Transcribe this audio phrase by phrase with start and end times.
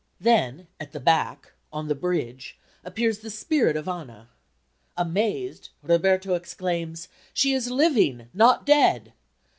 [0.19, 4.29] Then, at the back, on the bridge, appears the spirit of Anna.
[4.97, 9.13] Amazed, Roberto exclaims, "She is living, not dead!"